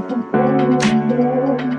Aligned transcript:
siento 0.00 0.14
un 0.14 0.22
poco. 0.30 1.69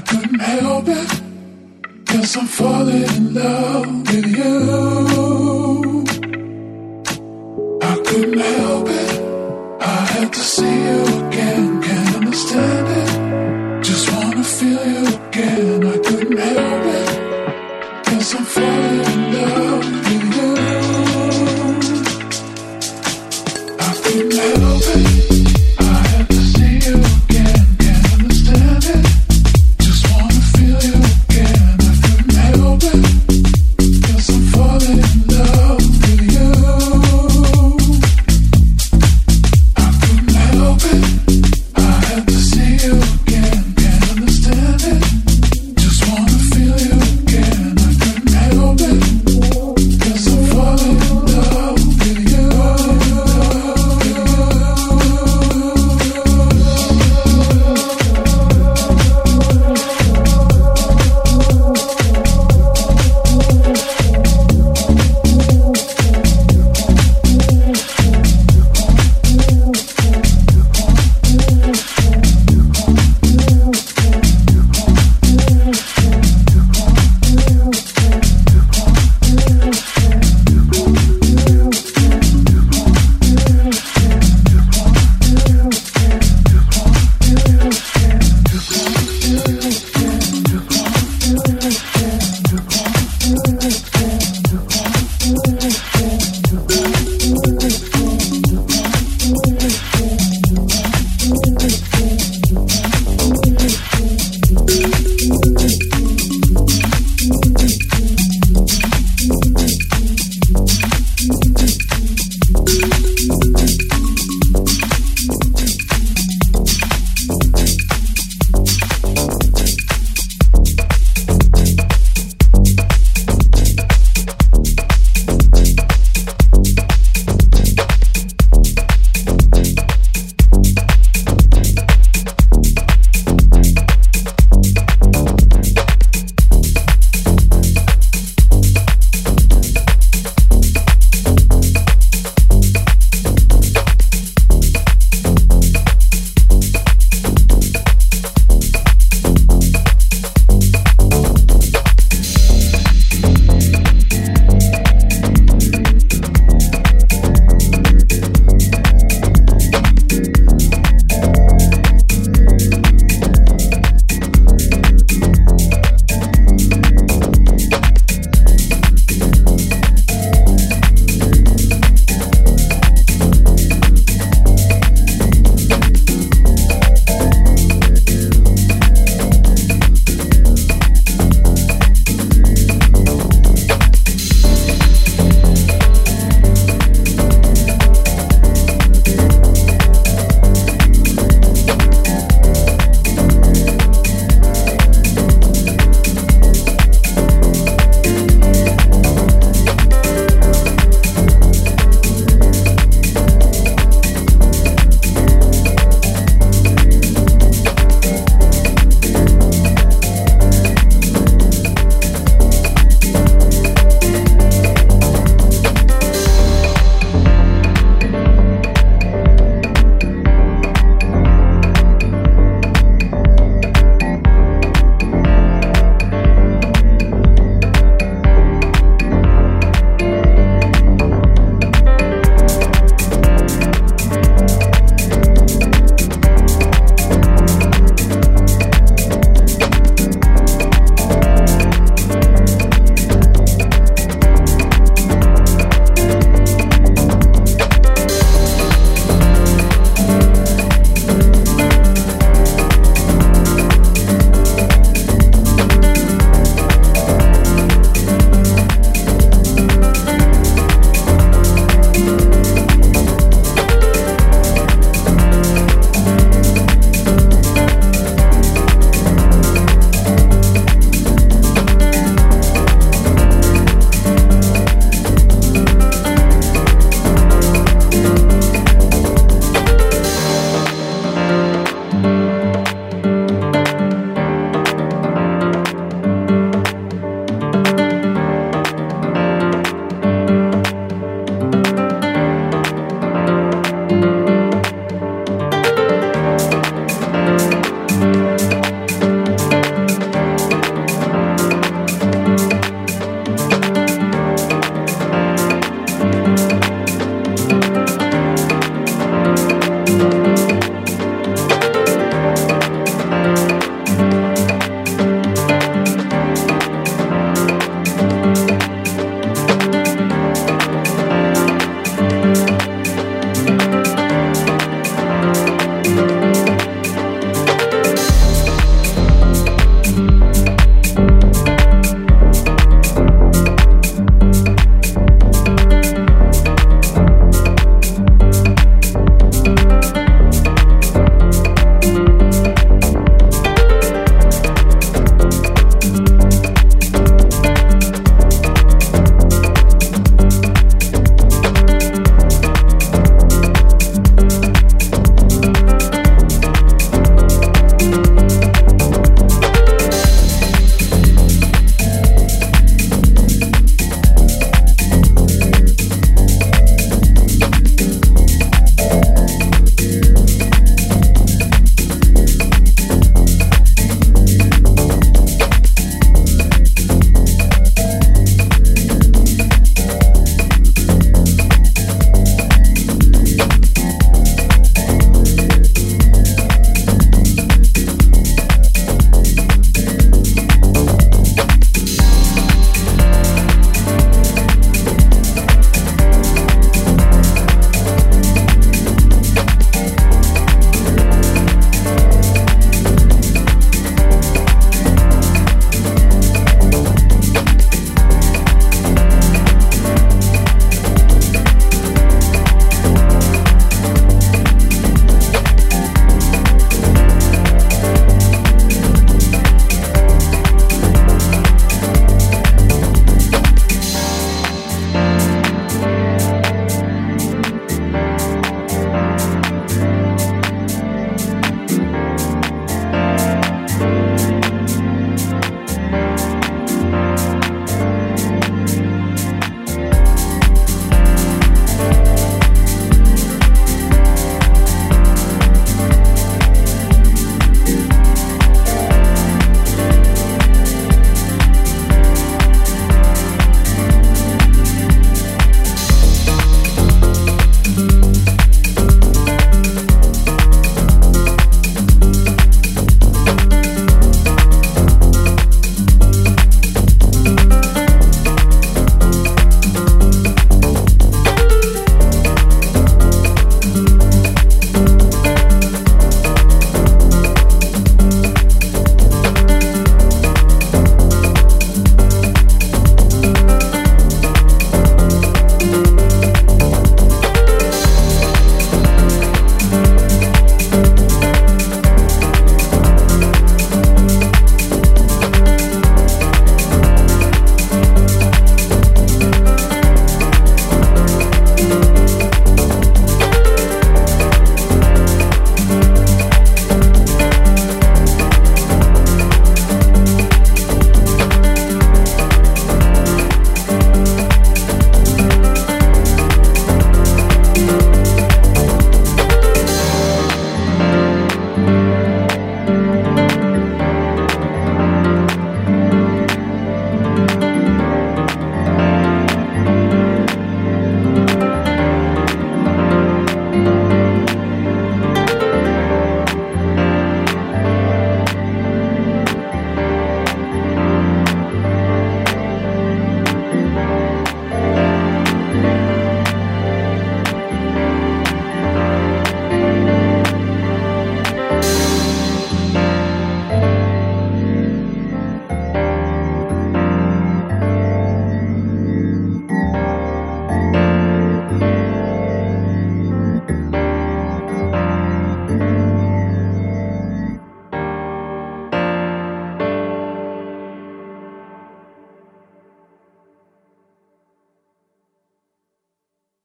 Couldn't 0.00 0.40
help 0.40 0.84
it. 0.86 1.22
Cause 2.06 2.36
I'm 2.36 2.46
falling 2.46 3.04
in 3.04 3.32
love 3.32 3.86
with 3.86 4.36
can't 4.36 4.89